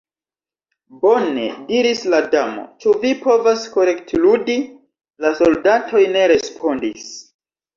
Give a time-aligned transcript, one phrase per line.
[1.01, 4.57] "Bone," diris la Damo.—"Ĉu vi povas kroketludi?"
[5.27, 7.07] La soldatoj ne respondis.